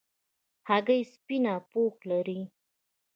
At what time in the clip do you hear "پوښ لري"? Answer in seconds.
1.71-2.41